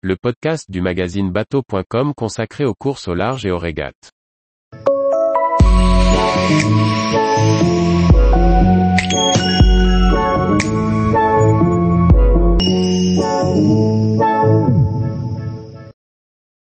le 0.00 0.14
podcast 0.14 0.70
du 0.70 0.80
magazine 0.80 1.32
bateau.com 1.32 2.14
consacré 2.14 2.64
aux 2.64 2.74
courses 2.74 3.08
au 3.08 3.14
large 3.14 3.44
et 3.44 3.50
aux 3.50 3.58
régates. 3.58 4.12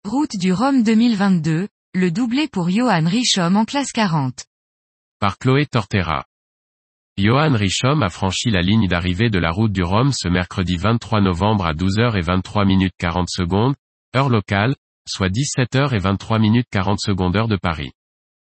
Route 0.05 0.37
du 0.41 0.53
Rhum 0.55 0.82
2022, 0.82 1.68
le 1.93 2.11
doublé 2.11 2.48
pour 2.48 2.71
Johan 2.71 3.05
Richomme 3.05 3.59
en 3.59 3.66
classe 3.66 3.93
40. 3.93 4.46
Par 5.21 5.37
Chloé 5.37 5.66
Tortera. 5.66 6.25
Johan 7.19 7.55
Richomme 7.55 8.03
a 8.03 8.11
franchi 8.11 8.51
la 8.51 8.61
ligne 8.61 8.89
d'arrivée 8.89 9.30
de 9.30 9.39
la 9.39 9.51
route 9.51 9.73
du 9.73 9.82
Rhum 9.82 10.12
ce 10.12 10.29
mercredi 10.29 10.77
23 10.77 11.23
novembre 11.23 11.64
à 11.64 11.73
12h23 11.73 12.67
minutes 12.67 12.93
40 12.99 13.31
secondes, 13.31 13.75
heure 14.14 14.29
locale, 14.29 14.75
soit 15.09 15.31
17h23 15.31 16.39
minutes 16.39 16.67
40 16.71 17.00
secondes 17.00 17.35
heure 17.35 17.49
de 17.49 17.57
Paris. 17.57 17.93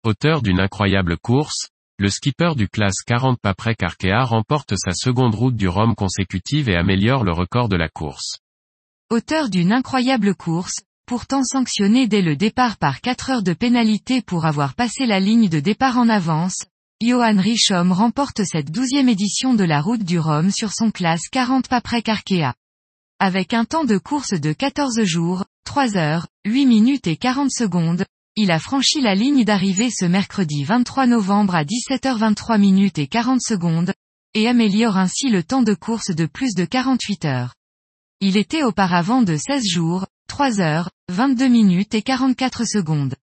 Auteur 0.05 0.42
d'une 0.42 0.60
incroyable 0.60 1.16
course, 1.19 1.70
le 1.98 2.09
skipper 2.09 2.55
du 2.55 2.69
classe 2.69 3.02
40 3.05 3.41
Paprec 3.42 3.83
Arkea 3.83 4.22
remporte 4.22 4.74
sa 4.77 4.92
seconde 4.92 5.34
route 5.34 5.56
du 5.56 5.66
Rhum 5.66 5.97
consécutive 5.97 6.69
et 6.69 6.77
améliore 6.77 7.24
le 7.24 7.33
record 7.33 7.69
de 7.69 7.77
la 7.77 7.88
course. 7.88 8.38
Auteur 9.10 9.48
d'une 9.48 9.72
incroyable 9.72 10.36
course, 10.36 10.83
pourtant 11.06 11.42
sanctionné 11.42 12.06
dès 12.06 12.22
le 12.22 12.36
départ 12.36 12.77
par 12.77 13.00
4 13.00 13.30
heures 13.30 13.42
de 13.42 13.55
pénalité 13.55 14.22
pour 14.22 14.47
avoir 14.47 14.74
passé 14.74 15.05
la 15.05 15.19
ligne 15.19 15.48
de 15.48 15.58
départ 15.58 15.98
en 15.98 16.08
avance, 16.08 16.66
Johan 17.05 17.37
Richomme 17.37 17.91
remporte 17.91 18.45
cette 18.45 18.70
douzième 18.70 19.09
édition 19.09 19.55
de 19.55 19.65
la 19.65 19.80
route 19.80 20.05
du 20.05 20.20
Rhum 20.20 20.52
sur 20.52 20.73
son 20.73 20.92
classe 20.92 21.28
40 21.33 21.66
Paprec 21.66 22.09
Arkea. 22.09 22.55
Avec 23.19 23.55
un 23.55 23.65
temps 23.65 23.83
de 23.83 23.98
course 23.98 24.34
de 24.34 24.52
14 24.52 25.02
jours, 25.02 25.45
3 25.65 25.97
heures, 25.97 26.28
8 26.47 26.65
minutes 26.65 27.09
et 27.09 27.16
40 27.16 27.51
secondes, 27.51 28.05
il 28.37 28.52
a 28.52 28.61
franchi 28.61 29.00
la 29.00 29.17
ligne 29.17 29.42
d'arrivée 29.42 29.91
ce 29.91 30.05
mercredi 30.05 30.62
23 30.62 31.09
novembre 31.09 31.56
à 31.56 31.64
17h23 31.64 32.61
minutes 32.61 32.98
et 33.00 33.09
40 33.09 33.42
secondes, 33.42 33.92
et 34.34 34.47
améliore 34.47 34.97
ainsi 34.97 35.28
le 35.28 35.42
temps 35.42 35.62
de 35.62 35.75
course 35.75 36.14
de 36.14 36.27
plus 36.27 36.55
de 36.55 36.64
48 36.64 37.25
heures. 37.25 37.55
Il 38.20 38.37
était 38.37 38.62
auparavant 38.62 39.22
de 39.22 39.37
16 39.37 39.64
jours, 39.66 40.06
3 40.28 40.61
heures, 40.61 40.89
22 41.09 41.48
minutes 41.48 41.97
et 41.97 42.03
44 42.03 42.64
secondes. 42.64 43.16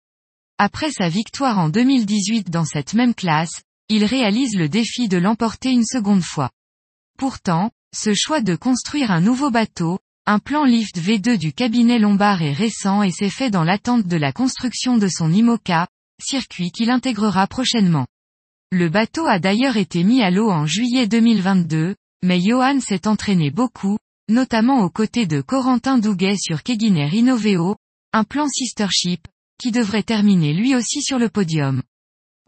Après 0.57 0.91
sa 0.91 1.07
victoire 1.07 1.59
en 1.59 1.69
2018 1.69 2.49
dans 2.49 2.65
cette 2.65 2.93
même 2.93 3.15
classe, 3.15 3.61
il 3.89 4.05
réalise 4.05 4.55
le 4.55 4.69
défi 4.69 5.07
de 5.07 5.17
l'emporter 5.17 5.71
une 5.71 5.85
seconde 5.85 6.21
fois. 6.21 6.51
Pourtant, 7.17 7.71
ce 7.93 8.13
choix 8.13 8.41
de 8.41 8.55
construire 8.55 9.11
un 9.11 9.19
nouveau 9.19 9.49
bateau, 9.49 9.99
un 10.27 10.37
plan 10.37 10.63
lift 10.63 10.97
V2 10.99 11.37
du 11.37 11.53
cabinet 11.53 11.97
Lombard 11.97 12.43
est 12.43 12.53
récent 12.53 13.01
et 13.01 13.11
s'est 13.11 13.31
fait 13.31 13.49
dans 13.49 13.63
l'attente 13.63 14.05
de 14.05 14.15
la 14.15 14.31
construction 14.31 14.97
de 14.97 15.07
son 15.07 15.31
IMOCA, 15.31 15.87
circuit 16.21 16.71
qu'il 16.71 16.91
intégrera 16.91 17.47
prochainement. 17.47 18.05
Le 18.71 18.89
bateau 18.89 19.25
a 19.25 19.39
d'ailleurs 19.39 19.77
été 19.77 20.03
mis 20.03 20.21
à 20.21 20.29
l'eau 20.29 20.51
en 20.51 20.67
juillet 20.67 21.07
2022, 21.07 21.95
mais 22.23 22.39
Johan 22.39 22.79
s'est 22.79 23.07
entraîné 23.07 23.49
beaucoup, 23.49 23.97
notamment 24.29 24.83
aux 24.83 24.91
côtés 24.91 25.25
de 25.25 25.41
Corentin 25.41 25.97
Douguet 25.97 26.37
sur 26.37 26.61
Keguiner 26.61 27.09
Innoveo, 27.11 27.77
un 28.13 28.23
plan 28.23 28.47
sister 28.47 28.87
ship, 28.91 29.27
qui 29.59 29.71
devrait 29.71 30.03
terminer 30.03 30.53
lui 30.53 30.75
aussi 30.75 31.01
sur 31.01 31.17
le 31.17 31.29
podium. 31.29 31.81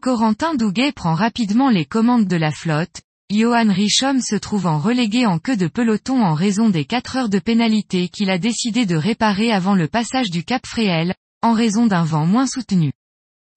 Corentin 0.02 0.56
Douguet 0.56 0.90
prend 0.90 1.14
rapidement 1.14 1.70
les 1.70 1.84
commandes 1.84 2.26
de 2.26 2.34
la 2.34 2.50
flotte, 2.50 3.02
Johan 3.30 3.72
Richomme 3.72 4.20
se 4.20 4.34
trouvant 4.34 4.80
relégué 4.80 5.26
en 5.26 5.38
queue 5.38 5.56
de 5.56 5.68
peloton 5.68 6.24
en 6.24 6.34
raison 6.34 6.70
des 6.70 6.84
4 6.84 7.16
heures 7.16 7.28
de 7.28 7.38
pénalité 7.38 8.08
qu'il 8.08 8.28
a 8.28 8.36
décidé 8.36 8.84
de 8.84 8.96
réparer 8.96 9.52
avant 9.52 9.76
le 9.76 9.86
passage 9.86 10.28
du 10.28 10.42
Cap 10.42 10.66
Fréhel, 10.66 11.14
en 11.40 11.52
raison 11.52 11.86
d'un 11.86 12.02
vent 12.02 12.26
moins 12.26 12.48
soutenu. 12.48 12.90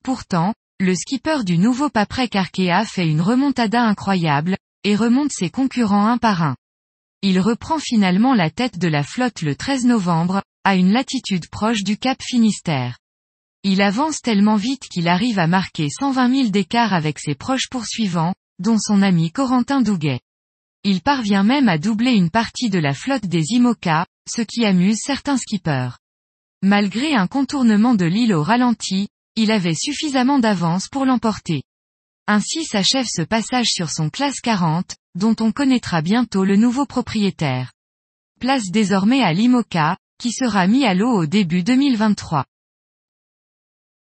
Pourtant, 0.04 0.54
le 0.80 0.94
skipper 0.94 1.44
du 1.44 1.58
nouveau 1.58 1.90
Paprec 1.90 2.36
Arkea 2.36 2.86
fait 2.86 3.08
une 3.08 3.22
remontada 3.22 3.82
incroyable, 3.82 4.56
et 4.84 4.96
remonte 4.96 5.32
ses 5.32 5.50
concurrents 5.50 6.06
un 6.06 6.20
par 6.20 6.44
un. 6.44 6.56
Il 7.24 7.40
reprend 7.40 7.80
finalement 7.80 8.36
la 8.36 8.52
tête 8.52 8.78
de 8.78 8.88
la 8.88 9.02
flotte 9.02 9.42
le 9.42 9.56
13 9.56 9.86
novembre, 9.86 10.44
à 10.64 10.76
une 10.76 10.92
latitude 10.92 11.50
proche 11.50 11.84
du 11.84 11.98
Cap 11.98 12.22
Finistère. 12.22 13.00
Il 13.68 13.82
avance 13.82 14.22
tellement 14.22 14.58
vite 14.58 14.88
qu'il 14.88 15.08
arrive 15.08 15.40
à 15.40 15.48
marquer 15.48 15.88
120 15.90 16.36
000 16.36 16.50
d'écart 16.50 16.94
avec 16.94 17.18
ses 17.18 17.34
proches 17.34 17.68
poursuivants, 17.68 18.36
dont 18.60 18.78
son 18.78 19.02
ami 19.02 19.32
Corentin 19.32 19.82
Douguet. 19.82 20.20
Il 20.84 21.02
parvient 21.02 21.42
même 21.42 21.68
à 21.68 21.80
doubler 21.80 22.12
une 22.12 22.30
partie 22.30 22.70
de 22.70 22.78
la 22.78 22.94
flotte 22.94 23.26
des 23.26 23.42
IMOCA, 23.54 24.06
ce 24.30 24.44
qui 24.44 24.66
amuse 24.66 25.00
certains 25.02 25.38
skippers. 25.38 25.98
Malgré 26.62 27.16
un 27.16 27.26
contournement 27.26 27.96
de 27.96 28.06
l'île 28.06 28.36
au 28.36 28.44
ralenti, 28.44 29.08
il 29.36 29.50
avait 29.50 29.74
suffisamment 29.74 30.38
d'avance 30.38 30.88
pour 30.88 31.04
l'emporter. 31.04 31.64
Ainsi 32.28 32.66
s'achève 32.66 33.08
ce 33.10 33.24
passage 33.24 33.70
sur 33.70 33.90
son 33.90 34.12
classe 34.12 34.42
40, 34.42 34.96
dont 35.16 35.36
on 35.40 35.52
connaîtra 35.52 36.04
bientôt 36.04 36.46
le 36.46 36.56
nouveau 36.56 36.86
propriétaire. 36.86 37.72
Place 38.40 38.70
désormais 38.70 39.24
à 39.24 39.34
l'IMOCA, 39.34 39.98
qui 40.20 40.32
sera 40.32 40.68
mis 40.68 40.86
à 40.86 40.94
l'eau 40.94 41.10
au 41.10 41.26
début 41.26 41.64
2023. 41.64 42.46